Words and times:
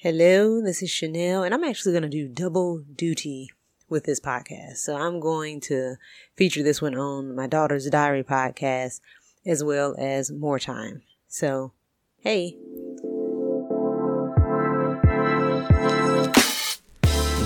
Hello, 0.00 0.62
this 0.62 0.80
is 0.80 0.92
Chanel, 0.92 1.42
and 1.42 1.52
I'm 1.52 1.64
actually 1.64 1.90
going 1.90 2.04
to 2.04 2.08
do 2.08 2.28
double 2.28 2.78
duty 2.78 3.50
with 3.88 4.04
this 4.04 4.20
podcast. 4.20 4.76
So 4.76 4.96
I'm 4.96 5.18
going 5.18 5.58
to 5.62 5.96
feature 6.36 6.62
this 6.62 6.80
one 6.80 6.94
on 6.94 7.34
my 7.34 7.48
daughter's 7.48 7.90
diary 7.90 8.22
podcast 8.22 9.00
as 9.44 9.64
well 9.64 9.96
as 9.98 10.30
more 10.30 10.60
time. 10.60 11.02
So, 11.26 11.72
hey. 12.20 12.56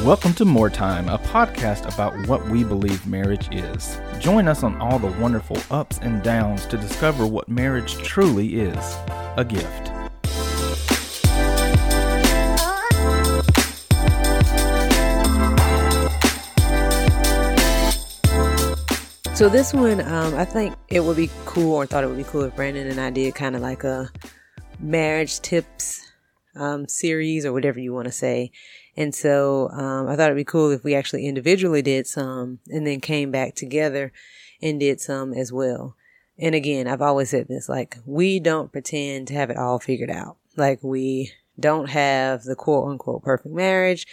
Welcome 0.05 0.35
to 0.35 0.45
More 0.45 0.69
Time, 0.69 1.09
a 1.09 1.17
podcast 1.17 1.91
about 1.95 2.29
what 2.29 2.47
we 2.51 2.65
believe 2.65 3.07
marriage 3.07 3.49
is. 3.51 3.99
Join 4.19 4.47
us 4.47 4.63
on 4.63 4.79
all 4.79 4.99
the 4.99 5.19
wonderful 5.19 5.57
ups 5.71 6.01
and 6.03 6.23
downs 6.23 6.67
to 6.67 6.77
discover 6.77 7.27
what 7.27 7.49
marriage 7.49 7.97
truly 8.03 8.61
is 8.61 8.77
a 9.39 9.47
gift. 9.49 9.92
So 19.43 19.49
this 19.49 19.75
one, 19.75 20.01
um, 20.03 20.37
I 20.37 20.45
think 20.45 20.77
it 20.87 21.01
would 21.01 21.17
be 21.17 21.29
cool, 21.47 21.75
or 21.75 21.85
thought 21.85 22.05
it 22.05 22.07
would 22.07 22.17
be 22.17 22.23
cool 22.23 22.43
if 22.43 22.55
Brandon 22.55 22.87
and 22.87 23.01
I 23.01 23.11
did 23.11 23.35
kind 23.35 23.57
of 23.57 23.61
like 23.61 23.83
a 23.83 24.09
marriage 24.79 25.41
tips 25.41 26.13
um, 26.55 26.87
series, 26.87 27.45
or 27.45 27.53
whatever 27.53 27.81
you 27.81 27.93
want 27.93 28.07
to 28.07 28.13
say. 28.13 28.53
And 28.97 29.13
so 29.13 29.69
um, 29.71 30.07
I 30.07 30.15
thought 30.15 30.27
it'd 30.27 30.37
be 30.37 30.45
cool 30.45 30.71
if 30.71 30.85
we 30.85 30.95
actually 30.95 31.27
individually 31.27 31.83
did 31.83 32.07
some, 32.07 32.61
and 32.69 32.87
then 32.87 33.01
came 33.01 33.33
back 33.33 33.57
together 33.57 34.13
and 34.63 34.79
did 34.79 35.01
some 35.01 35.35
as 35.35 35.53
well. 35.53 35.97
And 36.39 36.55
again, 36.55 36.87
I've 36.87 37.03
always 37.03 37.31
said 37.31 37.49
this: 37.49 37.69
like 37.69 37.97
we 38.07 38.39
don't 38.39 38.71
pretend 38.71 39.27
to 39.27 39.35
have 39.35 39.51
it 39.51 39.57
all 39.57 39.81
figured 39.81 40.09
out. 40.09 40.37
Like 40.57 40.85
we 40.85 41.33
don't 41.59 41.91
have 41.91 42.45
the 42.45 42.55
quote 42.55 42.89
unquote 42.89 43.25
perfect 43.25 43.53
marriage. 43.53 44.07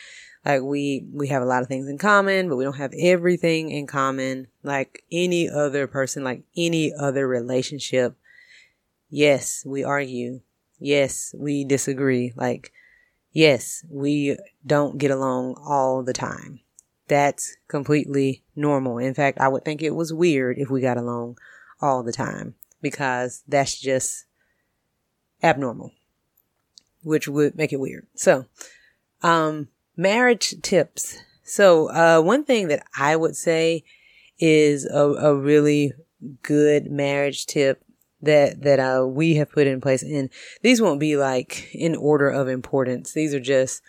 Like 0.46 0.62
we, 0.62 1.06
we 1.12 1.28
have 1.28 1.42
a 1.42 1.46
lot 1.46 1.62
of 1.62 1.68
things 1.68 1.88
in 1.88 1.98
common, 1.98 2.50
but 2.50 2.56
we 2.56 2.64
don't 2.64 2.78
have 2.78 2.94
everything 2.98 3.70
in 3.70 3.88
common 3.88 4.48
like 4.64 5.04
any 5.12 5.50
other 5.50 5.88
person, 5.88 6.24
like 6.24 6.44
any 6.56 6.94
other 6.94 7.28
relationship. 7.28 8.16
Yes, 9.10 9.64
we 9.66 9.84
argue. 9.84 10.42
Yes, 10.80 11.36
we 11.38 11.66
disagree. 11.66 12.32
Like, 12.36 12.72
yes, 13.34 13.84
we 13.90 14.38
don't 14.66 14.98
get 14.98 15.12
along 15.12 15.56
all 15.66 16.04
the 16.04 16.14
time. 16.14 16.62
That's 17.08 17.58
completely 17.68 18.44
normal. 18.56 18.98
In 19.00 19.14
fact, 19.14 19.40
I 19.40 19.48
would 19.48 19.66
think 19.66 19.82
it 19.82 19.96
was 19.96 20.14
weird 20.14 20.58
if 20.58 20.70
we 20.70 20.80
got 20.80 20.98
along 20.98 21.38
all 21.82 22.04
the 22.04 22.14
time 22.14 22.56
because 22.82 23.44
that's 23.48 23.80
just 23.80 24.26
abnormal, 25.42 25.92
which 27.04 27.28
would 27.28 27.56
make 27.56 27.74
it 27.74 27.80
weird. 27.80 28.06
So, 28.16 28.46
um, 29.22 29.70
marriage 30.00 30.56
tips. 30.62 31.18
So, 31.44 31.90
uh, 31.92 32.22
one 32.22 32.46
thing 32.46 32.70
that 32.70 32.86
I 32.98 33.18
would 33.18 33.36
say 33.36 33.84
is 34.40 34.86
a, 34.86 35.02
a 35.02 35.36
really 35.36 35.92
good 36.42 36.90
marriage 36.90 37.46
tip 37.46 37.84
that, 38.22 38.62
that, 38.62 38.80
uh, 38.80 39.06
we 39.06 39.36
have 39.36 39.52
put 39.52 39.68
in 39.68 39.82
place. 39.82 40.02
And 40.02 40.30
these 40.62 40.82
won't 40.82 41.02
be 41.02 41.18
like 41.18 41.70
in 41.74 41.96
order 41.96 42.30
of 42.30 42.48
importance. 42.48 43.12
These 43.12 43.34
are 43.34 43.42
just 43.42 43.82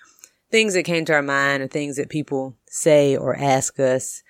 things 0.50 0.74
that 0.74 0.82
came 0.82 1.04
to 1.04 1.12
our 1.12 1.22
mind 1.22 1.62
or 1.62 1.68
things 1.68 1.96
that 1.96 2.08
people 2.08 2.56
say 2.66 3.16
or 3.16 3.36
ask 3.36 3.78
us. 3.78 4.24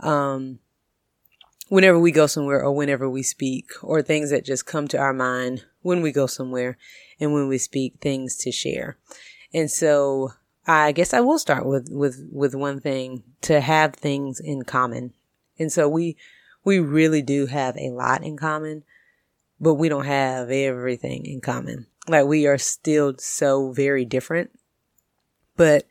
Um, 0.00 0.58
whenever 1.68 1.98
we 1.98 2.12
go 2.12 2.26
somewhere 2.26 2.62
or 2.62 2.72
whenever 2.72 3.08
we 3.08 3.22
speak 3.22 3.70
or 3.82 4.02
things 4.02 4.30
that 4.30 4.44
just 4.44 4.66
come 4.66 4.86
to 4.88 4.98
our 4.98 5.14
mind 5.14 5.64
when 5.80 6.02
we 6.02 6.12
go 6.12 6.26
somewhere 6.26 6.76
and 7.18 7.32
when 7.32 7.48
we 7.48 7.56
speak 7.56 7.94
things 8.00 8.36
to 8.36 8.52
share. 8.52 8.98
And 9.54 9.70
so 9.70 10.32
I 10.66 10.92
guess 10.92 11.14
I 11.14 11.20
will 11.20 11.38
start 11.38 11.64
with, 11.64 11.88
with, 11.90 12.28
with 12.32 12.54
one 12.54 12.80
thing 12.80 13.22
to 13.42 13.60
have 13.60 13.94
things 13.94 14.40
in 14.40 14.62
common. 14.62 15.12
And 15.58 15.70
so 15.70 15.88
we, 15.88 16.16
we 16.64 16.80
really 16.80 17.22
do 17.22 17.46
have 17.46 17.76
a 17.76 17.90
lot 17.90 18.24
in 18.24 18.36
common, 18.36 18.82
but 19.60 19.74
we 19.74 19.88
don't 19.88 20.06
have 20.06 20.50
everything 20.50 21.24
in 21.24 21.40
common. 21.40 21.86
Like 22.08 22.26
we 22.26 22.46
are 22.46 22.58
still 22.58 23.14
so 23.18 23.70
very 23.70 24.04
different, 24.04 24.50
but 25.56 25.86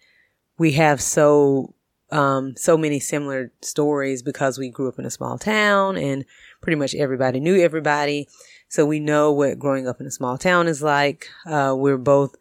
we 0.57 0.73
have 0.73 1.01
so, 1.01 1.73
um, 2.11 2.55
so 2.57 2.77
many 2.77 2.99
similar 2.99 3.51
stories 3.61 4.21
because 4.23 4.57
we 4.57 4.69
grew 4.69 4.89
up 4.89 4.99
in 4.99 5.05
a 5.05 5.11
small 5.11 5.37
town 5.37 5.97
and 5.97 6.25
pretty 6.61 6.75
much 6.75 6.93
everybody 6.95 7.39
knew 7.39 7.61
everybody. 7.61 8.27
So 8.67 8.85
we 8.85 8.99
know 8.99 9.31
what 9.31 9.59
growing 9.59 9.87
up 9.87 10.01
in 10.01 10.07
a 10.07 10.11
small 10.11 10.37
town 10.37 10.67
is 10.67 10.81
like. 10.81 11.29
Uh, 11.45 11.73
we're 11.77 11.97
both 11.97 12.35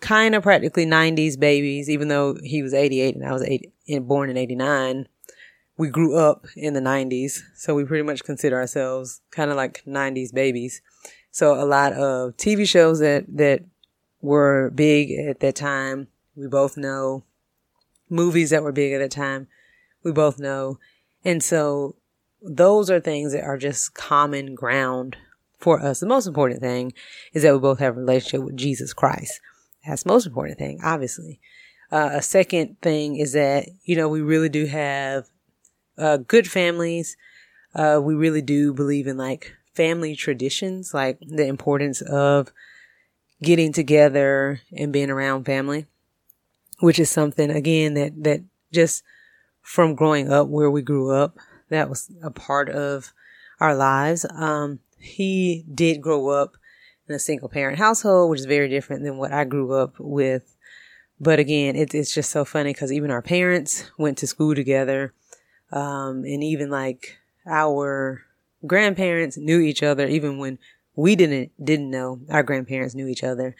kind 0.00 0.34
of 0.34 0.42
practically 0.42 0.86
90s 0.86 1.38
babies, 1.38 1.88
even 1.88 2.08
though 2.08 2.36
he 2.42 2.62
was 2.62 2.74
88 2.74 3.14
and 3.14 3.26
I 3.26 3.32
was 3.32 3.42
80, 3.42 3.70
born 4.00 4.30
in 4.30 4.36
89. 4.36 5.06
We 5.76 5.88
grew 5.88 6.16
up 6.16 6.46
in 6.56 6.74
the 6.74 6.80
90s, 6.80 7.40
so 7.54 7.74
we 7.74 7.84
pretty 7.84 8.02
much 8.02 8.24
consider 8.24 8.56
ourselves 8.56 9.20
kind 9.30 9.50
of 9.50 9.56
like 9.56 9.82
90s 9.86 10.32
babies. 10.32 10.82
So 11.30 11.54
a 11.54 11.64
lot 11.64 11.92
of 11.92 12.36
TV 12.36 12.68
shows 12.68 12.98
that, 13.00 13.24
that 13.28 13.62
were 14.20 14.70
big 14.74 15.12
at 15.12 15.40
that 15.40 15.54
time, 15.54 16.08
we 16.36 16.46
both 16.48 16.76
know. 16.76 17.24
Movies 18.08 18.50
that 18.50 18.62
were 18.62 18.72
big 18.72 18.92
at 18.92 18.98
that 18.98 19.12
time, 19.12 19.46
we 20.02 20.12
both 20.12 20.38
know. 20.38 20.78
And 21.24 21.42
so 21.42 21.96
those 22.42 22.90
are 22.90 23.00
things 23.00 23.32
that 23.32 23.44
are 23.44 23.56
just 23.56 23.94
common 23.94 24.54
ground 24.54 25.16
for 25.58 25.80
us. 25.80 26.00
The 26.00 26.06
most 26.06 26.26
important 26.26 26.60
thing 26.60 26.92
is 27.32 27.42
that 27.42 27.52
we 27.52 27.60
both 27.60 27.78
have 27.78 27.96
a 27.96 28.00
relationship 28.00 28.42
with 28.42 28.56
Jesus 28.56 28.92
Christ. 28.92 29.40
That's 29.86 30.06
most 30.06 30.26
important 30.26 30.58
thing, 30.58 30.80
obviously. 30.82 31.40
Uh, 31.90 32.10
a 32.12 32.22
second 32.22 32.80
thing 32.82 33.16
is 33.16 33.32
that, 33.32 33.68
you 33.84 33.96
know, 33.96 34.08
we 34.08 34.20
really 34.20 34.48
do 34.48 34.66
have, 34.66 35.28
uh, 35.98 36.18
good 36.18 36.48
families. 36.50 37.16
Uh, 37.74 38.00
we 38.02 38.14
really 38.14 38.42
do 38.42 38.72
believe 38.72 39.06
in 39.06 39.16
like 39.16 39.52
family 39.74 40.16
traditions, 40.16 40.94
like 40.94 41.18
the 41.20 41.46
importance 41.46 42.02
of 42.02 42.52
getting 43.42 43.72
together 43.72 44.60
and 44.76 44.92
being 44.92 45.10
around 45.10 45.44
family, 45.44 45.86
which 46.80 46.98
is 46.98 47.10
something 47.10 47.50
again 47.50 47.94
that, 47.94 48.12
that 48.22 48.42
just 48.72 49.02
from 49.62 49.94
growing 49.94 50.30
up 50.32 50.48
where 50.48 50.70
we 50.70 50.82
grew 50.82 51.12
up, 51.14 51.38
that 51.70 51.88
was 51.88 52.10
a 52.22 52.30
part 52.30 52.68
of 52.68 53.12
our 53.60 53.74
lives. 53.74 54.26
Um, 54.34 54.80
he 54.98 55.64
did 55.72 56.00
grow 56.02 56.28
up 56.28 56.56
in 57.10 57.16
a 57.16 57.18
single 57.18 57.48
parent 57.48 57.78
household, 57.78 58.30
which 58.30 58.40
is 58.40 58.46
very 58.46 58.68
different 58.68 59.02
than 59.02 59.18
what 59.18 59.32
I 59.32 59.44
grew 59.44 59.74
up 59.74 59.94
with. 59.98 60.56
But 61.20 61.38
again, 61.38 61.76
it, 61.76 61.94
it's 61.94 62.14
just 62.14 62.30
so 62.30 62.44
funny 62.44 62.72
because 62.72 62.92
even 62.92 63.10
our 63.10 63.20
parents 63.20 63.90
went 63.98 64.16
to 64.18 64.26
school 64.26 64.54
together. 64.54 65.12
Um, 65.72 66.24
and 66.24 66.42
even 66.42 66.70
like 66.70 67.18
our 67.46 68.22
grandparents 68.66 69.36
knew 69.36 69.60
each 69.60 69.82
other, 69.82 70.06
even 70.06 70.38
when 70.38 70.58
we 70.96 71.16
didn't, 71.16 71.52
didn't 71.62 71.90
know 71.90 72.20
our 72.30 72.42
grandparents 72.42 72.94
knew 72.94 73.06
each 73.06 73.22
other. 73.22 73.54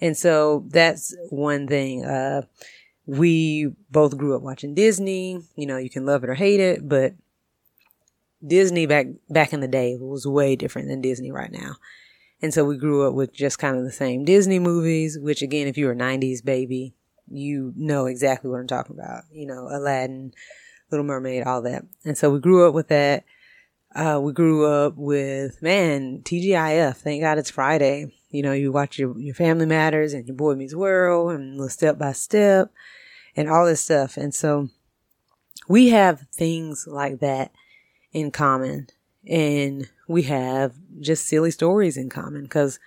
And 0.00 0.16
so 0.16 0.64
that's 0.68 1.14
one 1.30 1.66
thing. 1.66 2.04
Uh, 2.04 2.42
we 3.06 3.72
both 3.90 4.16
grew 4.16 4.34
up 4.34 4.42
watching 4.42 4.74
Disney. 4.74 5.40
You 5.54 5.66
know, 5.66 5.76
you 5.76 5.90
can 5.90 6.06
love 6.06 6.24
it 6.24 6.30
or 6.30 6.34
hate 6.34 6.60
it, 6.60 6.88
but 6.88 7.14
Disney 8.44 8.86
back, 8.86 9.06
back 9.30 9.52
in 9.52 9.60
the 9.60 9.68
day 9.68 9.96
was 9.98 10.26
way 10.26 10.56
different 10.56 10.88
than 10.88 11.00
Disney 11.00 11.30
right 11.30 11.52
now. 11.52 11.76
And 12.42 12.52
so 12.52 12.64
we 12.64 12.76
grew 12.76 13.06
up 13.06 13.14
with 13.14 13.32
just 13.32 13.58
kind 13.58 13.76
of 13.76 13.84
the 13.84 13.92
same 13.92 14.24
Disney 14.24 14.58
movies, 14.58 15.18
which 15.18 15.42
again, 15.42 15.66
if 15.66 15.78
you're 15.78 15.92
a 15.92 15.96
90s 15.96 16.44
baby, 16.44 16.94
you 17.28 17.72
know 17.76 18.06
exactly 18.06 18.50
what 18.50 18.60
I'm 18.60 18.66
talking 18.66 18.96
about. 18.96 19.24
You 19.32 19.46
know, 19.46 19.68
Aladdin, 19.70 20.32
Little 20.90 21.06
Mermaid, 21.06 21.44
all 21.44 21.62
that. 21.62 21.84
And 22.04 22.16
so 22.16 22.30
we 22.30 22.38
grew 22.40 22.68
up 22.68 22.74
with 22.74 22.88
that. 22.88 23.24
Uh, 23.94 24.20
we 24.22 24.32
grew 24.32 24.66
up 24.66 24.94
with, 24.96 25.62
man, 25.62 26.20
TGIF. 26.22 26.96
Thank 26.96 27.22
God 27.22 27.38
it's 27.38 27.50
Friday. 27.50 28.12
You 28.30 28.42
know, 28.42 28.52
you 28.52 28.70
watch 28.70 28.98
your, 28.98 29.18
your 29.18 29.34
Family 29.34 29.64
Matters 29.64 30.12
and 30.12 30.26
your 30.26 30.36
Boy 30.36 30.54
Meets 30.54 30.74
World 30.74 31.32
and 31.32 31.52
little 31.52 31.70
Step 31.70 31.98
by 31.98 32.12
Step 32.12 32.70
and 33.34 33.48
all 33.48 33.64
this 33.64 33.80
stuff. 33.80 34.18
And 34.18 34.34
so 34.34 34.68
we 35.68 35.88
have 35.88 36.26
things 36.32 36.86
like 36.86 37.20
that 37.20 37.52
in 38.12 38.30
common 38.30 38.88
and 39.26 39.88
we 40.08 40.22
have 40.22 40.74
just 41.00 41.26
silly 41.26 41.50
stories 41.50 41.96
in 41.96 42.08
common 42.08 42.42
because 42.42 42.78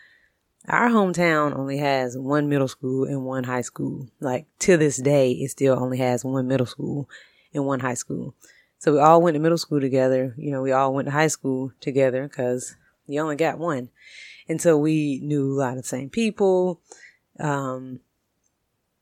our 0.67 0.89
hometown 0.89 1.57
only 1.57 1.77
has 1.77 2.17
one 2.17 2.49
middle 2.49 2.67
school 2.67 3.05
and 3.05 3.25
one 3.25 3.43
high 3.43 3.61
school. 3.61 4.07
Like 4.19 4.45
to 4.59 4.77
this 4.77 4.97
day, 4.97 5.31
it 5.31 5.49
still 5.49 5.81
only 5.81 5.97
has 5.97 6.23
one 6.23 6.47
middle 6.47 6.65
school 6.65 7.09
and 7.53 7.65
one 7.65 7.79
high 7.79 7.95
school. 7.95 8.35
So 8.77 8.93
we 8.93 8.99
all 8.99 9.21
went 9.21 9.35
to 9.35 9.39
middle 9.39 9.57
school 9.57 9.81
together. 9.81 10.33
You 10.37 10.51
know, 10.51 10.61
we 10.61 10.71
all 10.71 10.93
went 10.93 11.07
to 11.07 11.11
high 11.11 11.27
school 11.27 11.71
together 11.81 12.27
because 12.27 12.75
you 13.07 13.19
only 13.19 13.35
got 13.35 13.57
one. 13.57 13.89
And 14.47 14.61
so 14.61 14.77
we 14.77 15.19
knew 15.21 15.53
a 15.53 15.59
lot 15.59 15.71
of 15.71 15.77
the 15.77 15.83
same 15.83 16.09
people. 16.09 16.81
Um, 17.39 17.99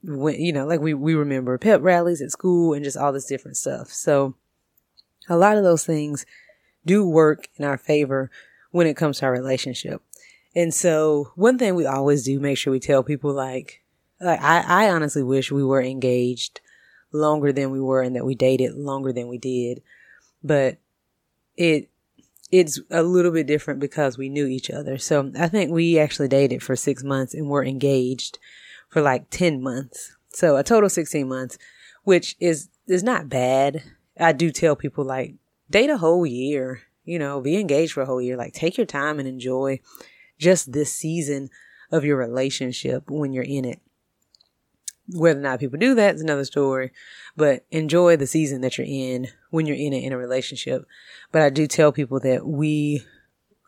when, 0.03 0.35
you 0.35 0.53
know, 0.53 0.65
like 0.65 0.79
we, 0.79 0.93
we 0.93 1.15
remember 1.15 1.57
pep 1.57 1.81
rallies 1.81 2.21
at 2.21 2.31
school 2.31 2.73
and 2.73 2.83
just 2.83 2.97
all 2.97 3.11
this 3.13 3.25
different 3.25 3.57
stuff. 3.57 3.89
So 3.89 4.35
a 5.29 5.37
lot 5.37 5.57
of 5.57 5.63
those 5.63 5.85
things 5.85 6.25
do 6.87 7.07
work 7.07 7.49
in 7.57 7.65
our 7.65 7.77
favor 7.77 8.31
when 8.71 8.87
it 8.87 8.97
comes 8.97 9.19
to 9.19 9.25
our 9.25 9.31
relationship. 9.31 10.01
And 10.55 10.73
so 10.73 11.31
one 11.35 11.59
thing 11.59 11.75
we 11.75 11.85
always 11.85 12.23
do 12.23 12.39
make 12.39 12.57
sure 12.57 12.71
we 12.71 12.79
tell 12.79 13.03
people 13.03 13.31
like, 13.31 13.83
like 14.19 14.41
I, 14.41 14.85
I 14.85 14.89
honestly 14.89 15.21
wish 15.21 15.51
we 15.51 15.63
were 15.63 15.81
engaged 15.81 16.61
longer 17.11 17.51
than 17.51 17.71
we 17.71 17.79
were 17.79 18.01
and 18.01 18.15
that 18.15 18.25
we 18.25 18.33
dated 18.33 18.73
longer 18.75 19.13
than 19.13 19.27
we 19.27 19.37
did. 19.37 19.83
But 20.43 20.77
it 21.55 21.89
it's 22.51 22.79
a 22.89 23.03
little 23.03 23.31
bit 23.31 23.45
different 23.45 23.79
because 23.79 24.17
we 24.17 24.29
knew 24.29 24.45
each 24.45 24.71
other. 24.71 24.97
So 24.97 25.31
I 25.37 25.49
think 25.49 25.69
we 25.69 25.99
actually 25.99 26.29
dated 26.29 26.63
for 26.63 26.75
six 26.75 27.03
months 27.03 27.33
and 27.33 27.49
were 27.49 27.63
engaged 27.63 28.39
for 28.87 29.01
like 29.01 29.29
10 29.29 29.61
months. 29.61 30.15
So 30.29 30.55
a 30.55 30.63
total 30.63 30.89
16 30.89 31.27
months, 31.27 31.57
which 32.03 32.37
is, 32.39 32.69
is 32.87 33.03
not 33.03 33.27
bad. 33.27 33.83
I 34.17 34.31
do 34.31 34.51
tell 34.51 34.77
people 34.77 35.03
like 35.03 35.35
date 35.69 35.89
a 35.89 35.97
whole 35.97 36.25
year, 36.25 36.81
you 37.03 37.19
know, 37.19 37.41
be 37.41 37.59
engaged 37.59 37.93
for 37.93 38.01
a 38.01 38.05
whole 38.05 38.21
year. 38.21 38.37
Like 38.37 38.53
take 38.53 38.77
your 38.77 38.85
time 38.85 39.19
and 39.19 39.27
enjoy 39.27 39.79
just 40.37 40.71
this 40.71 40.93
season 40.93 41.49
of 41.91 42.03
your 42.03 42.17
relationship 42.17 43.09
when 43.09 43.33
you're 43.33 43.43
in 43.43 43.65
it. 43.65 43.81
Whether 45.09 45.39
or 45.39 45.43
not 45.43 45.61
people 45.61 45.79
do 45.79 45.95
that 45.95 46.15
is 46.15 46.21
another 46.21 46.43
story, 46.43 46.91
but 47.37 47.65
enjoy 47.71 48.17
the 48.17 48.27
season 48.27 48.59
that 48.61 48.77
you're 48.77 48.87
in 48.87 49.27
when 49.51 49.65
you're 49.65 49.77
in 49.77 49.93
it 49.93 50.03
in 50.03 50.11
a 50.11 50.17
relationship. 50.17 50.85
But 51.31 51.43
I 51.43 51.49
do 51.49 51.65
tell 51.65 51.93
people 51.93 52.19
that 52.21 52.45
we 52.45 53.03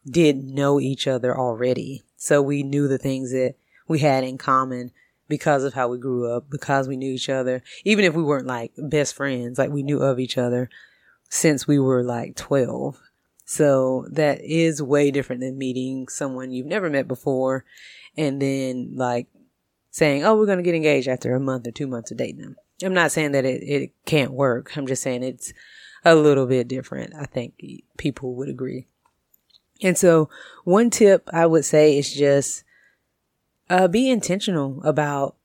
did 0.06 0.44
know 0.44 0.80
each 0.81 1.07
other 1.07 1.38
already. 1.38 2.04
So 2.18 2.42
we 2.42 2.63
knew 2.63 2.90
the 2.90 2.98
things 2.98 3.31
that 3.31 3.56
we 3.88 4.00
had 4.00 4.25
in 4.25 4.38
common 4.38 4.92
because 5.30 5.63
of 5.63 5.75
how 5.75 5.88
we 5.88 5.98
grew 5.98 6.30
up, 6.30 6.50
because 6.50 6.90
we 6.90 6.98
knew 6.98 7.13
each 7.13 7.30
other. 7.30 7.63
Even 7.86 8.04
if 8.04 8.13
we 8.13 8.24
weren't 8.24 8.48
like 8.48 8.74
best 8.78 9.16
friends, 9.16 9.57
like 9.57 9.69
we 9.69 9.84
knew 9.84 10.00
of 10.00 10.19
each 10.19 10.38
other 10.38 10.69
since 11.30 11.68
we 11.68 11.80
were 11.80 12.04
like 12.04 12.36
12. 12.36 13.00
So 13.46 14.06
that 14.12 14.42
is 14.42 14.81
way 14.81 15.12
different 15.12 15.42
than 15.42 15.58
meeting 15.58 16.08
someone 16.08 16.52
you've 16.52 16.68
never 16.68 16.90
met 16.90 17.08
before 17.08 17.66
and 18.18 18.42
then 18.42 18.92
like 18.96 19.28
saying, 19.92 20.24
oh, 20.24 20.36
we're 20.36 20.46
going 20.46 20.58
to 20.58 20.64
get 20.64 20.76
engaged 20.76 21.08
after 21.08 21.34
a 21.34 21.40
month 21.40 21.68
or 21.68 21.72
two 21.72 21.88
months 21.88 22.12
of 22.12 22.18
dating 22.18 22.42
them. 22.42 22.56
I'm 22.84 22.94
not 22.94 23.12
saying 23.12 23.31
that 23.31 23.46
it, 23.46 23.64
it 23.64 23.92
can't 24.06 24.31
work. 24.31 24.76
I'm 24.78 24.88
just 24.88 25.02
saying 25.02 25.24
it's 25.24 25.54
a 26.06 26.16
little 26.16 26.46
bit 26.46 26.68
different. 26.68 27.14
I 27.16 27.26
think 27.26 27.54
people 27.98 28.36
would 28.36 28.50
agree. 28.50 28.88
And 29.81 29.98
so 29.98 30.30
one 30.64 30.90
tip 30.90 31.28
I 31.31 31.46
would 31.46 31.66
say 31.66 31.98
is 31.98 32.14
just 32.14 32.64
uh, 33.70 33.88
be 33.88 34.10
intentional 34.10 34.81
about 34.84 35.36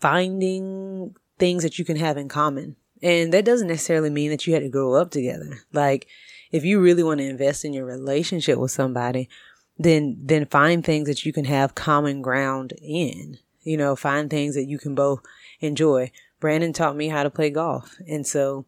finding 0.00 1.16
things 1.38 1.62
that 1.62 1.78
you 1.78 1.84
can 1.84 1.96
have 1.96 2.16
in 2.16 2.28
common. 2.28 2.76
And 3.04 3.34
that 3.34 3.44
doesn't 3.44 3.68
necessarily 3.68 4.08
mean 4.08 4.30
that 4.30 4.46
you 4.46 4.54
had 4.54 4.62
to 4.62 4.68
grow 4.70 4.94
up 4.94 5.10
together. 5.10 5.60
Like 5.72 6.08
if 6.50 6.64
you 6.64 6.80
really 6.80 7.02
want 7.02 7.18
to 7.18 7.28
invest 7.28 7.64
in 7.64 7.74
your 7.74 7.84
relationship 7.84 8.58
with 8.58 8.70
somebody, 8.70 9.28
then 9.78 10.16
then 10.18 10.46
find 10.46 10.82
things 10.82 11.06
that 11.06 11.24
you 11.24 11.32
can 11.32 11.44
have 11.44 11.74
common 11.74 12.22
ground 12.22 12.72
in. 12.80 13.38
You 13.62 13.76
know, 13.76 13.94
find 13.94 14.30
things 14.30 14.54
that 14.54 14.64
you 14.64 14.78
can 14.78 14.94
both 14.94 15.20
enjoy. 15.60 16.10
Brandon 16.40 16.72
taught 16.72 16.96
me 16.96 17.08
how 17.08 17.22
to 17.22 17.30
play 17.30 17.50
golf. 17.50 17.96
And 18.08 18.26
so 18.26 18.64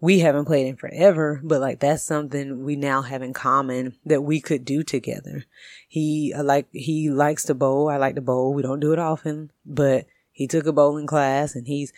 we 0.00 0.20
haven't 0.20 0.44
played 0.44 0.66
in 0.66 0.76
forever, 0.76 1.40
but 1.42 1.60
like 1.60 1.80
that's 1.80 2.02
something 2.02 2.64
we 2.64 2.76
now 2.76 3.02
have 3.02 3.22
in 3.22 3.32
common 3.34 3.96
that 4.06 4.22
we 4.22 4.40
could 4.40 4.64
do 4.64 4.82
together. 4.82 5.44
He 5.88 6.32
uh, 6.34 6.42
like 6.42 6.68
he 6.72 7.10
likes 7.10 7.44
to 7.44 7.54
bowl. 7.54 7.90
I 7.90 7.98
like 7.98 8.14
to 8.14 8.22
bowl. 8.22 8.54
We 8.54 8.62
don't 8.62 8.80
do 8.80 8.94
it 8.94 8.98
often, 8.98 9.50
but 9.66 10.06
he 10.32 10.46
took 10.46 10.66
a 10.66 10.72
bowling 10.72 11.06
class 11.06 11.54
and 11.54 11.66
he's 11.66 11.92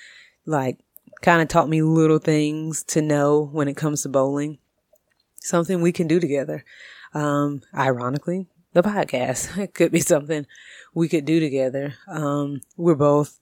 like 0.44 0.78
kind 1.22 1.42
of 1.42 1.48
taught 1.48 1.68
me 1.68 1.82
little 1.82 2.18
things 2.18 2.82
to 2.84 3.02
know 3.02 3.48
when 3.52 3.68
it 3.68 3.76
comes 3.76 4.02
to 4.02 4.08
bowling. 4.08 4.58
Something 5.40 5.80
we 5.80 5.92
can 5.92 6.06
do 6.06 6.20
together. 6.20 6.64
Um, 7.14 7.62
ironically, 7.74 8.46
the 8.72 8.82
podcast 8.82 9.72
could 9.74 9.92
be 9.92 10.00
something 10.00 10.46
we 10.94 11.08
could 11.08 11.24
do 11.24 11.40
together. 11.40 11.94
Um, 12.08 12.60
we're 12.76 12.94
both, 12.94 13.38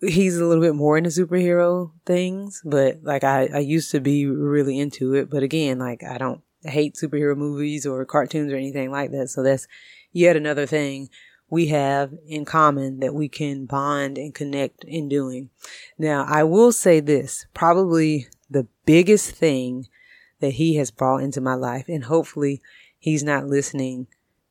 he's 0.00 0.38
a 0.38 0.44
little 0.44 0.62
bit 0.62 0.74
more 0.74 0.98
into 0.98 1.10
superhero 1.10 1.92
things, 2.06 2.62
but 2.64 2.98
like 3.02 3.24
I, 3.24 3.48
I 3.54 3.58
used 3.58 3.90
to 3.92 4.00
be 4.00 4.26
really 4.26 4.78
into 4.78 5.14
it. 5.14 5.30
But 5.30 5.42
again, 5.42 5.78
like 5.78 6.02
I 6.04 6.18
don't 6.18 6.42
hate 6.62 6.94
superhero 6.94 7.36
movies 7.36 7.86
or 7.86 8.04
cartoons 8.04 8.52
or 8.52 8.56
anything 8.56 8.90
like 8.90 9.10
that. 9.12 9.28
So 9.28 9.42
that's 9.42 9.66
yet 10.12 10.36
another 10.36 10.66
thing 10.66 11.08
we 11.50 11.68
have 11.68 12.12
in 12.26 12.44
common 12.44 13.00
that 13.00 13.14
we 13.14 13.28
can 13.28 13.66
bond 13.66 14.18
and 14.18 14.34
connect 14.34 14.84
in 14.84 15.08
doing. 15.08 15.50
Now, 15.98 16.24
I 16.28 16.44
will 16.44 16.72
say 16.72 17.00
this, 17.00 17.46
probably 17.54 18.28
the 18.50 18.66
biggest 18.84 19.30
thing 19.30 19.88
that 20.40 20.52
he 20.52 20.76
has 20.76 20.90
brought 20.90 21.22
into 21.22 21.40
my 21.40 21.54
life, 21.54 21.86
and 21.88 22.04
hopefully 22.04 22.62
he's 22.98 23.24
not 23.24 23.46
listening 23.46 24.06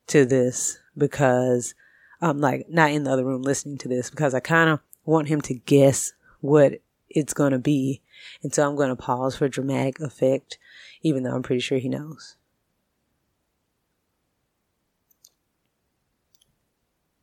to 0.08 0.24
this 0.24 0.78
because 0.96 1.74
I'm 2.20 2.40
like 2.40 2.66
not 2.68 2.90
in 2.90 3.04
the 3.04 3.12
other 3.12 3.24
room 3.24 3.42
listening 3.42 3.78
to 3.78 3.88
this 3.88 4.10
because 4.10 4.34
I 4.34 4.40
kind 4.40 4.70
of 4.70 4.80
want 5.04 5.28
him 5.28 5.40
to 5.42 5.54
guess 5.54 6.12
what 6.40 6.80
it's 7.08 7.32
going 7.32 7.52
to 7.52 7.58
be. 7.58 8.02
And 8.42 8.52
so 8.52 8.66
I'm 8.66 8.76
going 8.76 8.90
to 8.90 8.96
pause 8.96 9.36
for 9.36 9.48
dramatic 9.48 10.00
effect, 10.00 10.58
even 11.02 11.22
though 11.22 11.34
I'm 11.34 11.42
pretty 11.42 11.60
sure 11.60 11.78
he 11.78 11.88
knows. 11.88 12.36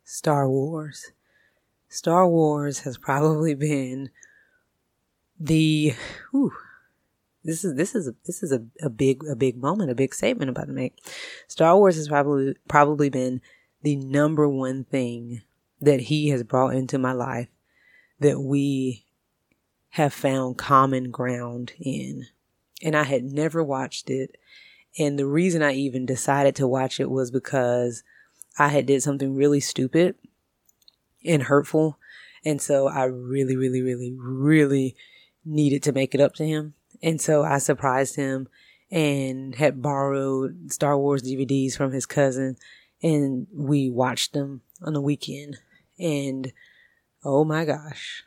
Star 0.05 0.47
Wars. 0.47 1.11
Star 1.89 2.27
Wars 2.27 2.79
has 2.79 2.97
probably 2.97 3.55
been 3.55 4.11
the 5.39 5.93
whew, 6.31 6.53
this 7.43 7.65
is 7.65 7.75
this 7.75 7.95
is 7.95 8.11
this 8.25 8.43
is 8.43 8.51
a, 8.51 8.63
a 8.81 8.89
big 8.89 9.23
a 9.29 9.35
big 9.35 9.57
moment, 9.57 9.91
a 9.91 9.95
big 9.95 10.13
statement 10.13 10.49
I'm 10.49 10.55
about 10.55 10.67
to 10.67 10.73
make. 10.73 10.97
Star 11.47 11.75
Wars 11.75 11.95
has 11.95 12.07
probably 12.07 12.55
probably 12.67 13.09
been 13.09 13.41
the 13.81 13.95
number 13.95 14.47
one 14.47 14.83
thing 14.83 15.41
that 15.81 16.01
he 16.01 16.29
has 16.29 16.43
brought 16.43 16.75
into 16.75 16.97
my 16.97 17.11
life 17.11 17.49
that 18.19 18.39
we 18.39 19.05
have 19.89 20.13
found 20.13 20.57
common 20.57 21.11
ground 21.11 21.73
in. 21.79 22.25
And 22.83 22.95
I 22.95 23.03
had 23.03 23.23
never 23.23 23.63
watched 23.63 24.09
it. 24.09 24.35
And 24.97 25.17
the 25.17 25.25
reason 25.25 25.61
I 25.61 25.73
even 25.73 26.05
decided 26.05 26.55
to 26.57 26.67
watch 26.67 26.99
it 26.99 27.09
was 27.09 27.31
because 27.31 28.03
I 28.57 28.69
had 28.69 28.85
did 28.85 29.03
something 29.03 29.35
really 29.35 29.59
stupid 29.59 30.15
and 31.25 31.43
hurtful. 31.43 31.97
And 32.43 32.61
so 32.61 32.87
I 32.87 33.05
really, 33.05 33.55
really, 33.55 33.81
really, 33.81 34.15
really 34.17 34.95
needed 35.43 35.83
to 35.83 35.91
make 35.91 36.15
it 36.15 36.21
up 36.21 36.33
to 36.35 36.45
him. 36.45 36.73
And 37.01 37.19
so 37.19 37.43
I 37.43 37.57
surprised 37.57 38.15
him 38.15 38.47
and 38.91 39.55
had 39.55 39.81
borrowed 39.81 40.71
Star 40.71 40.97
Wars 40.97 41.23
DVDs 41.23 41.75
from 41.75 41.91
his 41.91 42.05
cousin 42.05 42.55
and 43.01 43.47
we 43.53 43.89
watched 43.89 44.33
them 44.33 44.61
on 44.81 44.93
the 44.93 45.01
weekend. 45.01 45.57
And 45.99 46.51
oh 47.23 47.43
my 47.43 47.65
gosh, 47.65 48.23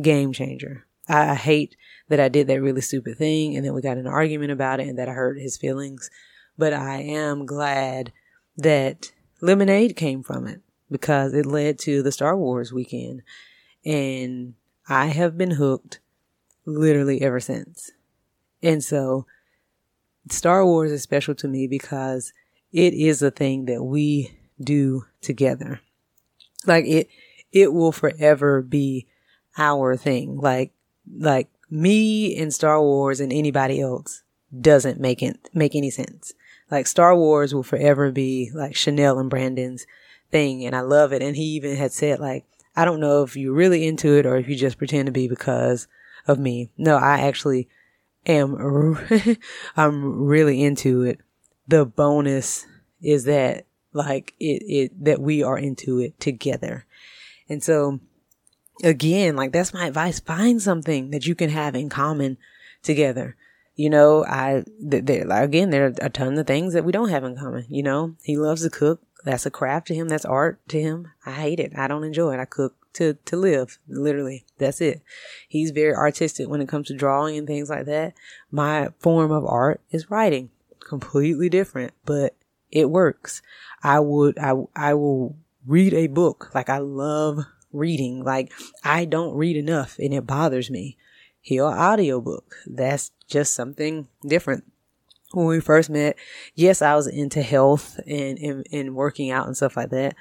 game 0.00 0.32
changer. 0.32 0.86
I, 1.06 1.34
hate 1.34 1.76
that 2.08 2.20
I 2.20 2.28
did 2.28 2.46
that 2.46 2.62
really 2.62 2.80
stupid 2.80 3.18
thing 3.18 3.56
and 3.56 3.64
then 3.64 3.74
we 3.74 3.82
got 3.82 3.98
an 3.98 4.06
argument 4.06 4.52
about 4.52 4.80
it 4.80 4.88
and 4.88 4.98
that 4.98 5.08
I 5.08 5.12
hurt 5.12 5.38
his 5.38 5.56
feelings. 5.56 6.10
But 6.56 6.72
I 6.72 7.00
am 7.00 7.44
glad 7.44 8.12
that 8.56 9.12
Lemonade 9.40 9.96
came 9.96 10.22
from 10.22 10.46
it 10.46 10.60
because 10.90 11.34
it 11.34 11.46
led 11.46 11.78
to 11.80 12.02
the 12.02 12.12
Star 12.12 12.36
Wars 12.36 12.72
weekend. 12.72 13.22
And 13.84 14.54
I 14.88 15.06
have 15.06 15.36
been 15.36 15.52
hooked 15.52 16.00
literally 16.64 17.22
ever 17.22 17.40
since. 17.40 17.90
And 18.62 18.82
so 18.82 19.26
Star 20.30 20.64
Wars 20.64 20.90
is 20.90 21.02
special 21.02 21.34
to 21.36 21.48
me 21.48 21.66
because 21.66 22.32
it 22.72 22.94
is 22.94 23.22
a 23.22 23.30
thing 23.30 23.66
that 23.66 23.82
we 23.82 24.38
do 24.62 25.04
together. 25.20 25.80
Like 26.66 26.86
it, 26.86 27.08
it 27.52 27.72
will 27.72 27.92
forever 27.92 28.62
be 28.62 29.06
our 29.56 29.96
thing. 29.96 30.38
Like, 30.38 30.72
like 31.18 31.48
me 31.70 32.36
and 32.36 32.52
Star 32.52 32.80
Wars 32.80 33.20
and 33.20 33.32
anybody 33.32 33.80
else 33.80 34.22
doesn't 34.60 35.00
make 35.00 35.22
it, 35.22 35.50
make 35.52 35.74
any 35.74 35.90
sense. 35.90 36.32
Like 36.70 36.86
Star 36.86 37.16
Wars 37.16 37.54
will 37.54 37.62
forever 37.62 38.10
be 38.10 38.50
like 38.54 38.74
Chanel 38.74 39.18
and 39.18 39.30
Brandon's 39.30 39.86
thing. 40.30 40.64
And 40.64 40.74
I 40.74 40.80
love 40.80 41.12
it. 41.12 41.22
And 41.22 41.36
he 41.36 41.44
even 41.44 41.76
had 41.76 41.92
said 41.92 42.20
like, 42.20 42.44
I 42.76 42.84
don't 42.84 43.00
know 43.00 43.22
if 43.22 43.36
you're 43.36 43.54
really 43.54 43.86
into 43.86 44.16
it 44.16 44.26
or 44.26 44.36
if 44.36 44.48
you 44.48 44.56
just 44.56 44.78
pretend 44.78 45.06
to 45.06 45.12
be 45.12 45.28
because 45.28 45.86
of 46.26 46.38
me. 46.38 46.70
No, 46.76 46.96
I 46.96 47.20
actually 47.20 47.68
am 48.26 48.96
I'm 49.76 50.24
really 50.24 50.62
into 50.62 51.02
it. 51.02 51.20
The 51.68 51.84
bonus 51.84 52.66
is 53.00 53.24
that 53.24 53.66
like 53.92 54.34
it, 54.40 54.62
it 54.66 55.04
that 55.04 55.20
we 55.20 55.42
are 55.42 55.58
into 55.58 56.00
it 56.00 56.18
together. 56.18 56.84
And 57.48 57.62
so 57.62 58.00
again, 58.82 59.36
like 59.36 59.52
that's 59.52 59.74
my 59.74 59.86
advice. 59.86 60.20
Find 60.20 60.60
something 60.60 61.10
that 61.10 61.26
you 61.26 61.34
can 61.34 61.50
have 61.50 61.74
in 61.74 61.88
common 61.88 62.38
together. 62.82 63.36
You 63.76 63.90
know, 63.90 64.24
I, 64.24 64.64
again, 64.90 65.70
there 65.70 65.86
are 65.86 65.94
a 66.00 66.08
ton 66.08 66.38
of 66.38 66.46
things 66.46 66.74
that 66.74 66.84
we 66.84 66.92
don't 66.92 67.08
have 67.08 67.24
in 67.24 67.36
common. 67.36 67.66
You 67.68 67.82
know, 67.82 68.14
he 68.22 68.36
loves 68.36 68.62
to 68.62 68.70
cook. 68.70 69.00
That's 69.24 69.46
a 69.46 69.50
craft 69.50 69.88
to 69.88 69.94
him. 69.94 70.08
That's 70.08 70.24
art 70.24 70.60
to 70.68 70.80
him. 70.80 71.10
I 71.26 71.32
hate 71.32 71.58
it. 71.58 71.72
I 71.76 71.88
don't 71.88 72.04
enjoy 72.04 72.34
it. 72.34 72.40
I 72.40 72.44
cook 72.44 72.76
to, 72.94 73.14
to 73.24 73.36
live. 73.36 73.78
Literally. 73.88 74.44
That's 74.58 74.80
it. 74.80 75.02
He's 75.48 75.70
very 75.70 75.94
artistic 75.94 76.48
when 76.48 76.60
it 76.60 76.68
comes 76.68 76.88
to 76.88 76.94
drawing 76.94 77.36
and 77.36 77.46
things 77.46 77.68
like 77.70 77.86
that. 77.86 78.14
My 78.50 78.90
form 79.00 79.32
of 79.32 79.44
art 79.46 79.80
is 79.90 80.10
writing. 80.10 80.50
Completely 80.78 81.48
different, 81.48 81.94
but 82.04 82.36
it 82.70 82.90
works. 82.90 83.42
I 83.82 84.00
would, 84.00 84.38
I, 84.38 84.52
I 84.76 84.94
will 84.94 85.36
read 85.66 85.94
a 85.94 86.06
book. 86.06 86.50
Like 86.54 86.68
I 86.68 86.78
love 86.78 87.40
reading. 87.72 88.22
Like 88.22 88.52
I 88.84 89.04
don't 89.04 89.34
read 89.34 89.56
enough 89.56 89.98
and 89.98 90.14
it 90.14 90.26
bothers 90.26 90.70
me. 90.70 90.96
Hear 91.44 91.66
an 91.66 91.76
audiobook. 91.78 92.56
That's 92.66 93.10
just 93.28 93.52
something 93.52 94.08
different. 94.26 94.64
When 95.32 95.44
we 95.44 95.60
first 95.60 95.90
met, 95.90 96.16
yes, 96.54 96.80
I 96.80 96.94
was 96.94 97.06
into 97.06 97.42
health 97.42 98.00
and, 98.06 98.38
and, 98.38 98.66
and 98.72 98.94
working 98.94 99.30
out 99.30 99.46
and 99.46 99.54
stuff 99.54 99.76
like 99.76 99.90
that. 99.90 100.16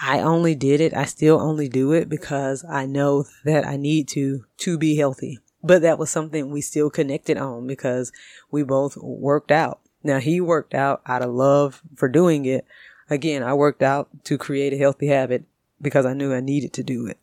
I 0.00 0.18
only 0.18 0.56
did 0.56 0.80
it. 0.80 0.92
I 0.92 1.04
still 1.04 1.40
only 1.40 1.68
do 1.68 1.92
it 1.92 2.08
because 2.08 2.64
I 2.68 2.84
know 2.84 3.26
that 3.44 3.64
I 3.64 3.76
need 3.76 4.08
to, 4.08 4.44
to 4.56 4.76
be 4.76 4.96
healthy. 4.96 5.38
But 5.62 5.82
that 5.82 6.00
was 6.00 6.10
something 6.10 6.50
we 6.50 6.62
still 6.62 6.90
connected 6.90 7.38
on 7.38 7.68
because 7.68 8.10
we 8.50 8.64
both 8.64 8.96
worked 8.96 9.52
out. 9.52 9.78
Now 10.02 10.18
he 10.18 10.40
worked 10.40 10.74
out 10.74 11.00
out 11.06 11.22
of 11.22 11.30
love 11.30 11.80
for 11.94 12.08
doing 12.08 12.44
it. 12.44 12.66
Again, 13.08 13.44
I 13.44 13.54
worked 13.54 13.84
out 13.84 14.08
to 14.24 14.36
create 14.36 14.72
a 14.72 14.78
healthy 14.78 15.06
habit 15.06 15.44
because 15.80 16.06
I 16.06 16.12
knew 16.12 16.34
I 16.34 16.40
needed 16.40 16.72
to 16.72 16.82
do 16.82 17.06
it. 17.06 17.18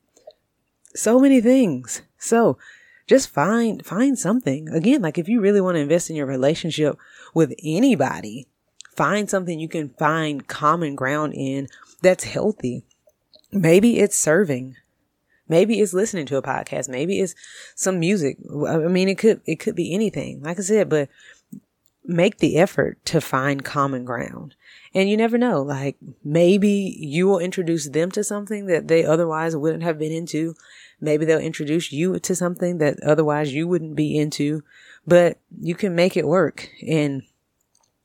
So 0.96 1.20
many 1.20 1.42
things. 1.42 2.04
So 2.18 2.58
just 3.08 3.30
find, 3.30 3.86
find 3.86 4.18
something. 4.18 4.70
Again, 4.70 5.02
like 5.02 5.18
if 5.18 5.28
you 5.28 5.42
really 5.42 5.62
want 5.62 5.76
to 5.76 5.82
invest 5.82 6.10
in 6.10 6.16
your 6.16 6.26
relationship 6.26 6.98
with 7.34 7.54
anybody, 7.64 8.48
find 8.96 9.30
something 9.30 9.60
you 9.60 9.68
can 9.68 9.90
find 9.90 10.48
common 10.48 10.96
ground 10.96 11.34
in 11.34 11.68
that's 12.02 12.24
healthy. 12.24 12.84
Maybe 13.52 14.00
it's 14.00 14.18
serving. 14.18 14.76
Maybe 15.50 15.80
it's 15.80 15.94
listening 15.94 16.26
to 16.28 16.38
a 16.38 16.42
podcast. 16.42 16.88
Maybe 16.90 17.20
it's 17.20 17.36
some 17.76 18.00
music. 18.00 18.38
I 18.68 18.78
mean, 18.78 19.10
it 19.10 19.18
could, 19.18 19.42
it 19.46 19.58
could 19.58 19.76
be 19.76 19.94
anything. 19.94 20.42
Like 20.42 20.58
I 20.58 20.62
said, 20.62 20.90
but 20.90 21.10
make 22.06 22.38
the 22.38 22.58
effort 22.58 23.04
to 23.06 23.22
find 23.22 23.64
common 23.64 24.04
ground. 24.06 24.56
And 24.94 25.10
you 25.10 25.18
never 25.18 25.38
know, 25.38 25.62
like 25.62 25.98
maybe 26.24 26.96
you 27.00 27.28
will 27.28 27.40
introduce 27.40 27.90
them 27.90 28.12
to 28.12 28.24
something 28.24 28.66
that 28.68 28.88
they 28.88 29.06
otherwise 29.06 29.56
wouldn't 29.56 29.84
have 29.84 29.98
been 29.98 30.12
into. 30.12 30.56
Maybe 31.00 31.26
they'll 31.26 31.40
introduce 31.40 31.92
you 31.92 32.20
to 32.20 32.36
something 32.36 32.78
that 32.78 33.02
otherwise 33.04 33.54
you 33.54 33.68
wouldn't 33.68 33.96
be 33.96 34.18
into, 34.18 34.64
but 35.08 35.38
you 35.60 35.76
can 35.76 35.96
make 35.96 36.18
it 36.18 36.28
work. 36.28 36.70
And 36.86 37.24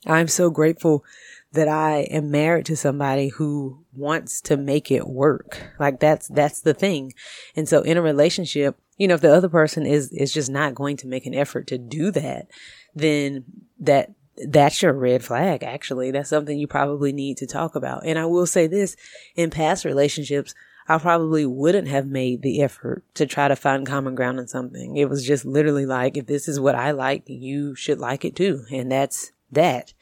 I'm 0.07 0.29
so 0.29 0.51
grateful 0.51 1.05
that 1.53 1.69
I 1.69 2.01
am 2.11 2.31
married 2.31 2.67
to 2.67 2.77
somebody 2.77 3.29
who 3.29 3.85
wants 3.95 4.41
to 4.43 4.57
make 4.57 4.91
it 4.91 5.09
work. 5.09 5.73
Like 5.79 5.99
that's, 5.99 6.29
that's 6.29 6.61
the 6.61 6.75
thing. 6.75 7.15
And 7.57 7.69
so 7.69 7.83
in 7.83 7.97
a 7.97 8.03
relationship, 8.03 8.77
you 8.99 9.09
know, 9.09 9.15
if 9.15 9.21
the 9.21 9.33
other 9.35 9.49
person 9.49 9.87
is, 9.87 10.13
is 10.13 10.35
just 10.35 10.51
not 10.51 10.75
going 10.75 10.97
to 10.99 11.07
make 11.07 11.25
an 11.25 11.35
effort 11.35 11.67
to 11.69 11.79
do 11.79 12.11
that, 12.11 12.49
then 12.95 13.45
that, 13.81 14.13
that's 14.47 14.83
your 14.83 14.93
red 14.93 15.25
flag. 15.25 15.63
Actually, 15.63 16.11
that's 16.11 16.29
something 16.29 16.59
you 16.59 16.67
probably 16.67 17.13
need 17.13 17.37
to 17.39 17.47
talk 17.47 17.75
about. 17.75 18.05
And 18.05 18.19
I 18.19 18.27
will 18.27 18.47
say 18.47 18.67
this 18.67 18.97
in 19.35 19.51
past 19.51 19.85
relationships, 19.85 20.55
I 20.89 20.99
probably 20.99 21.45
wouldn't 21.45 21.89
have 21.89 22.07
made 22.07 22.43
the 22.43 22.63
effort 22.63 23.05
to 23.15 23.27
try 23.27 23.49
to 23.49 23.57
find 23.57 23.87
common 23.87 24.15
ground 24.15 24.39
in 24.39 24.49
something. 24.49 24.97
It 24.97 25.09
was 25.09 25.27
just 25.27 25.45
literally 25.45 25.87
like, 25.87 26.17
if 26.17 26.27
this 26.27 26.49
is 26.49 26.59
what 26.59 26.75
I 26.75 26.93
like, 26.93 27.25
you 27.27 27.75
should 27.75 27.99
like 27.99 28.25
it 28.25 28.35
too. 28.35 28.65
And 28.71 28.91
that's 28.91 29.33
that. 29.53 29.93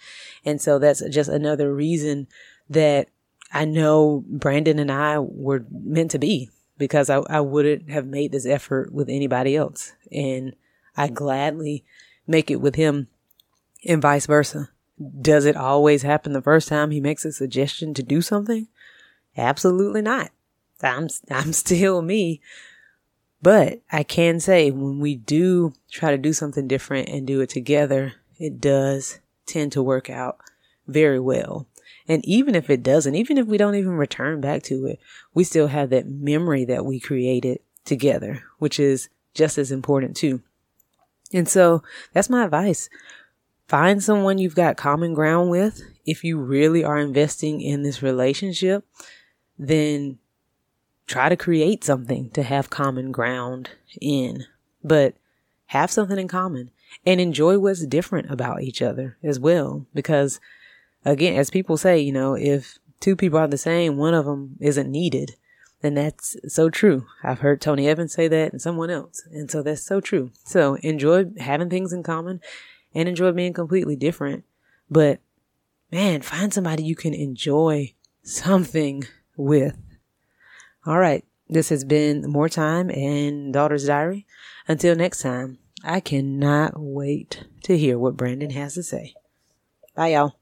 And 0.45 0.61
so 0.61 0.79
that's 0.79 1.03
just 1.09 1.29
another 1.29 1.75
reason 1.75 2.29
that 2.71 3.09
I 3.53 3.65
know 3.65 4.25
Brandon 4.29 4.79
and 4.79 4.93
I 4.93 5.19
were 5.19 5.67
meant 5.71 6.13
to 6.13 6.19
be 6.19 6.51
because 6.79 7.11
I, 7.11 7.19
I 7.29 7.41
wouldn't 7.41 7.91
have 7.91 8.07
made 8.07 8.33
this 8.33 8.47
effort 8.47 8.93
with 8.93 9.09
anybody 9.09 9.57
else. 9.57 9.93
And 10.13 10.55
I 10.97 11.09
gladly 11.09 11.85
make 12.27 12.51
it 12.51 12.61
with 12.61 12.75
him 12.75 13.09
and 13.85 14.03
vice 14.03 14.27
versa. 14.27 14.71
Does 15.21 15.45
it 15.45 15.57
always 15.57 16.03
happen 16.03 16.33
the 16.33 16.43
first 16.43 16.69
time 16.69 16.91
he 16.91 17.01
makes 17.01 17.25
a 17.25 17.33
suggestion 17.33 17.95
to 17.95 18.03
do 18.03 18.23
something? 18.23 18.69
Absolutely 19.37 20.03
not. 20.03 20.31
I'm, 20.83 21.09
I'm 21.31 21.53
still 21.53 22.03
me. 22.03 22.41
But 23.43 23.81
I 23.93 24.03
can 24.03 24.41
say 24.41 24.71
when 24.71 24.99
we 24.99 25.15
do 25.15 25.75
try 25.91 26.11
to 26.11 26.19
do 26.19 26.33
something 26.33 26.67
different 26.67 27.09
and 27.09 27.27
do 27.27 27.41
it 27.41 27.51
together, 27.51 28.15
it 28.39 28.61
does 28.61 29.21
tend 29.45 29.73
to 29.73 29.83
work 29.83 30.11
out 30.11 30.39
very 30.87 31.21
well. 31.21 31.67
And 32.09 32.25
even 32.25 32.55
if 32.55 32.71
it 32.71 32.83
doesn't, 32.83 33.15
even 33.15 33.39
if 33.39 33.47
we 33.47 33.59
don't 33.59 33.75
even 33.75 33.93
return 33.93 34.41
back 34.41 34.63
to 34.65 34.87
it, 34.87 35.01
we 35.35 35.45
still 35.45 35.67
have 35.69 35.91
that 35.91 36.07
memory 36.07 36.65
that 36.65 36.85
we 36.85 37.01
created 37.01 37.61
together, 37.85 38.45
which 38.59 38.79
is 38.79 39.09
just 39.35 39.59
as 39.59 39.73
important 39.73 40.17
too. 40.17 40.43
And 41.33 41.49
so 41.49 41.83
that's 42.13 42.31
my 42.31 42.45
advice. 42.45 42.89
Find 43.67 44.03
someone 44.03 44.39
you've 44.39 44.55
got 44.55 44.77
common 44.77 45.15
ground 45.15 45.51
with. 45.51 45.83
If 46.05 46.23
you 46.23 46.39
really 46.39 46.85
are 46.85 46.99
investing 46.99 47.61
in 47.61 47.83
this 47.83 48.03
relationship, 48.03 48.85
then 49.59 50.19
try 51.07 51.29
to 51.29 51.37
create 51.37 51.83
something 51.83 52.31
to 52.31 52.43
have 52.43 52.71
common 52.71 53.11
ground 53.11 53.71
in, 54.01 54.45
but 54.85 55.15
have 55.67 55.91
something 55.91 56.19
in 56.19 56.29
common 56.29 56.71
and 57.05 57.21
enjoy 57.21 57.59
what's 57.59 57.85
different 57.87 58.31
about 58.31 58.63
each 58.63 58.81
other 58.81 59.17
as 59.23 59.41
well. 59.41 59.87
Because 59.95 60.41
again, 61.07 61.37
as 61.37 61.51
people 61.51 61.77
say, 61.77 61.99
you 61.99 62.13
know, 62.13 62.35
if 62.35 62.79
two 63.01 63.17
people 63.17 63.39
are 63.39 63.47
the 63.47 63.57
same, 63.57 63.97
one 63.97 64.15
of 64.15 64.27
them 64.27 64.57
isn't 64.61 64.91
needed. 64.91 65.37
And 65.83 65.97
that's 65.97 66.37
so 66.49 66.69
true. 66.69 67.07
I've 67.23 67.41
heard 67.41 67.61
Tony 67.61 67.89
Evans 67.89 68.13
say 68.13 68.29
that 68.29 68.53
and 68.53 68.61
someone 68.61 68.91
else. 68.91 69.23
And 69.31 69.51
so 69.51 69.63
that's 69.63 69.83
so 69.83 70.01
true. 70.01 70.33
So 70.45 70.75
enjoy 70.77 71.27
having 71.39 71.71
things 71.71 71.93
in 71.93 72.03
common 72.03 72.41
and 72.95 73.09
enjoy 73.09 73.33
being 73.33 73.53
completely 73.53 73.95
different. 73.95 74.45
But 74.91 75.21
man, 75.93 76.23
find 76.23 76.53
somebody 76.53 76.83
you 76.83 76.97
can 76.97 77.15
enjoy 77.15 77.95
something 78.23 79.05
with. 79.37 79.77
All 80.85 80.99
right. 80.99 81.25
This 81.49 81.69
has 81.69 81.85
been 81.85 82.29
More 82.29 82.49
Time 82.49 82.91
and 82.91 83.53
Daughter's 83.53 83.87
Diary. 83.87 84.27
Until 84.67 84.97
next 84.97 85.23
time. 85.23 85.59
I 85.85 86.01
cannot 86.01 86.73
wait 86.77 87.45
to 87.65 87.79
hear 87.79 87.97
what 87.97 88.17
Brandon 88.17 88.51
has 88.51 88.75
to 88.75 88.83
say. 88.83 89.15
Bye, 89.95 90.09
y'all. 90.09 90.37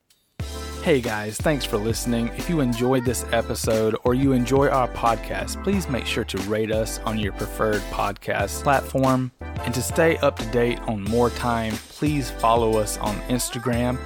Hey 0.85 1.01
guys, 1.01 1.39
thanks 1.39 1.65
for 1.65 1.79
listening. 1.79 2.29
If 2.37 2.51
you 2.51 2.61
enjoyed 2.61 3.07
this 3.07 3.25
episode 3.33 3.97
or 4.05 4.13
you 4.13 4.33
enjoy 4.33 4.69
our 4.69 4.87
podcast, 4.89 5.65
please 5.65 5.89
make 5.89 6.05
sure 6.05 6.25
to 6.25 6.37
rate 6.43 6.71
us 6.71 6.99
on 7.07 7.19
your 7.19 7.33
preferred 7.33 7.81
podcast 7.85 8.63
platform. 8.63 9.33
And 9.41 9.73
to 9.73 9.81
stay 9.81 10.19
up 10.19 10.39
to 10.41 10.47
date 10.49 10.79
on 10.81 11.03
More 11.05 11.31
Time, 11.31 11.73
please 11.89 12.31
follow 12.33 12.77
us 12.77 12.99
on 12.99 13.17
Instagram 13.31 13.99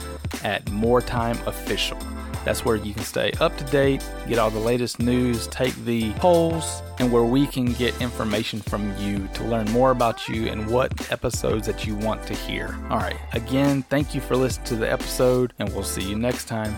at 0.44 0.70
More 0.70 1.02
Time 1.02 1.36
Official. 1.48 1.98
That's 2.48 2.64
where 2.64 2.76
you 2.76 2.94
can 2.94 3.02
stay 3.02 3.32
up 3.40 3.58
to 3.58 3.64
date, 3.64 4.02
get 4.26 4.38
all 4.38 4.48
the 4.48 4.58
latest 4.58 5.00
news, 5.00 5.48
take 5.48 5.74
the 5.84 6.14
polls, 6.14 6.80
and 6.98 7.12
where 7.12 7.22
we 7.22 7.46
can 7.46 7.74
get 7.74 8.00
information 8.00 8.60
from 8.60 8.96
you 8.96 9.28
to 9.34 9.44
learn 9.44 9.70
more 9.70 9.90
about 9.90 10.26
you 10.30 10.48
and 10.48 10.66
what 10.70 11.12
episodes 11.12 11.66
that 11.66 11.86
you 11.86 11.94
want 11.94 12.26
to 12.26 12.32
hear. 12.32 12.74
All 12.88 13.00
right, 13.00 13.18
again, 13.34 13.82
thank 13.82 14.14
you 14.14 14.22
for 14.22 14.34
listening 14.34 14.66
to 14.68 14.76
the 14.76 14.90
episode, 14.90 15.52
and 15.58 15.68
we'll 15.74 15.82
see 15.82 16.08
you 16.08 16.16
next 16.16 16.46
time. 16.46 16.74